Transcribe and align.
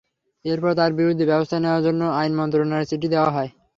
এরপর 0.45 0.71
তাঁর 0.75 0.91
বিরুদ্ধে 0.99 1.25
ব্যবস্থা 1.31 1.57
নেওয়ার 1.59 1.85
জন্য 1.87 2.01
আইন 2.19 2.31
মন্ত্রণালয়ে 2.39 2.89
চিঠি 2.91 3.07
দেওয়া 3.13 3.29
হয়। 3.35 3.49